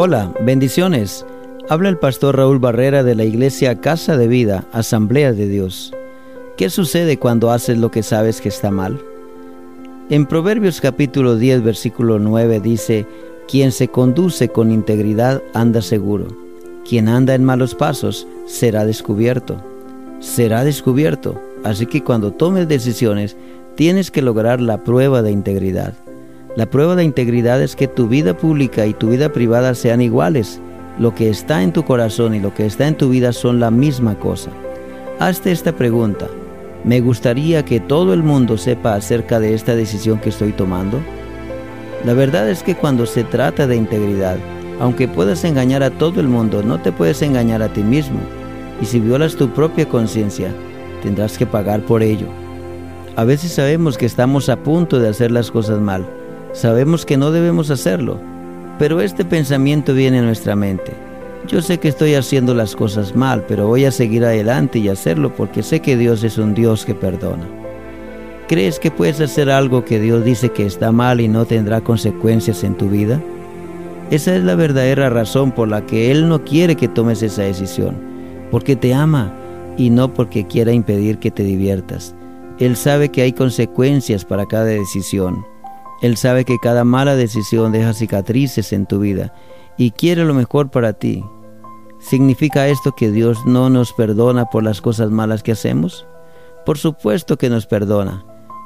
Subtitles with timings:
[0.00, 1.26] Hola, bendiciones.
[1.68, 5.92] Habla el pastor Raúl Barrera de la iglesia Casa de Vida, Asamblea de Dios.
[6.56, 9.00] ¿Qué sucede cuando haces lo que sabes que está mal?
[10.08, 13.08] En Proverbios capítulo 10, versículo 9 dice,
[13.48, 16.28] Quien se conduce con integridad anda seguro.
[16.88, 19.60] Quien anda en malos pasos será descubierto.
[20.20, 21.42] Será descubierto.
[21.64, 23.36] Así que cuando tomes decisiones,
[23.74, 25.94] tienes que lograr la prueba de integridad.
[26.58, 30.60] La prueba de integridad es que tu vida pública y tu vida privada sean iguales.
[30.98, 33.70] Lo que está en tu corazón y lo que está en tu vida son la
[33.70, 34.50] misma cosa.
[35.20, 36.26] Hazte esta pregunta.
[36.82, 40.98] ¿Me gustaría que todo el mundo sepa acerca de esta decisión que estoy tomando?
[42.04, 44.38] La verdad es que cuando se trata de integridad,
[44.80, 48.18] aunque puedas engañar a todo el mundo, no te puedes engañar a ti mismo.
[48.82, 50.52] Y si violas tu propia conciencia,
[51.04, 52.26] tendrás que pagar por ello.
[53.14, 56.04] A veces sabemos que estamos a punto de hacer las cosas mal,
[56.52, 58.18] Sabemos que no debemos hacerlo,
[58.78, 60.92] pero este pensamiento viene a nuestra mente.
[61.46, 65.34] Yo sé que estoy haciendo las cosas mal, pero voy a seguir adelante y hacerlo
[65.34, 67.46] porque sé que Dios es un Dios que perdona.
[68.48, 72.64] ¿Crees que puedes hacer algo que Dios dice que está mal y no tendrá consecuencias
[72.64, 73.20] en tu vida?
[74.10, 77.94] Esa es la verdadera razón por la que Él no quiere que tomes esa decisión,
[78.50, 79.34] porque te ama
[79.76, 82.14] y no porque quiera impedir que te diviertas.
[82.58, 85.44] Él sabe que hay consecuencias para cada decisión.
[86.00, 89.32] Él sabe que cada mala decisión deja cicatrices en tu vida
[89.76, 91.24] y quiere lo mejor para ti.
[91.98, 96.06] ¿Significa esto que Dios no nos perdona por las cosas malas que hacemos?
[96.64, 98.24] Por supuesto que nos perdona.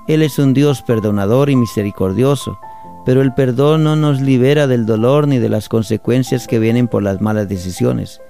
[0.09, 2.59] Él es un Dios perdonador y misericordioso,
[3.07, 7.03] pero el perdón no nos libera del dolor ni de las consecuencias que vienen por
[7.03, 8.21] las malas decisiones.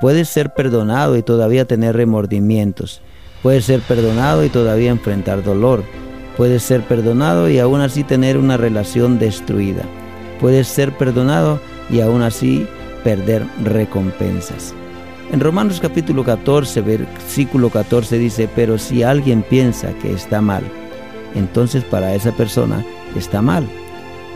[0.00, 3.02] Puedes ser perdonado y todavía tener remordimientos.
[3.42, 5.82] Puedes ser perdonado y todavía enfrentar dolor.
[6.36, 9.82] Puedes ser perdonado y aún así tener una relación destruida.
[10.40, 12.66] Puedes ser perdonado y aún así
[13.04, 14.74] perder recompensas.
[15.32, 20.64] En Romanos capítulo 14, versículo 14 dice, pero si alguien piensa que está mal,
[21.34, 22.84] entonces para esa persona
[23.16, 23.64] está mal.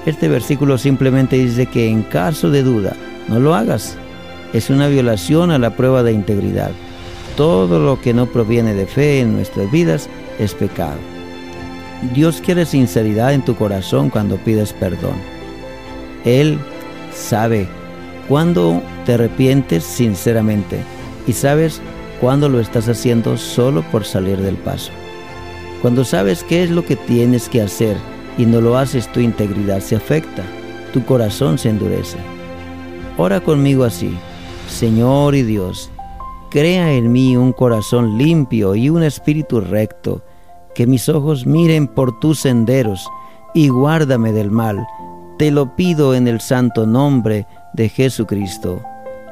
[0.07, 2.95] Este versículo simplemente dice que en caso de duda,
[3.29, 3.97] no lo hagas.
[4.53, 6.71] Es una violación a la prueba de integridad.
[7.37, 10.09] Todo lo que no proviene de fe en nuestras vidas
[10.39, 11.14] es pecado.
[12.13, 15.15] Dios quiere sinceridad en tu corazón cuando pides perdón.
[16.25, 16.59] Él
[17.13, 17.67] sabe
[18.29, 20.81] cuándo te arrepientes sinceramente
[21.27, 21.81] y sabes
[22.21, 24.93] cuándo lo estás haciendo solo por salir del paso.
[25.83, 27.97] Cuando sabes qué es lo que tienes que hacer
[28.39, 30.43] y no lo haces, tu integridad se afecta,
[30.93, 32.19] tu corazón se endurece.
[33.17, 34.17] Ora conmigo así,
[34.69, 35.91] Señor y Dios,
[36.51, 40.23] crea en mí un corazón limpio y un espíritu recto
[40.75, 43.09] que mis ojos miren por tus senderos
[43.55, 44.87] y guárdame del mal.
[45.39, 48.83] Te lo pido en el santo nombre de Jesucristo.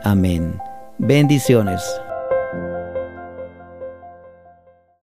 [0.04, 0.58] Amén.
[0.98, 1.82] Bendiciones.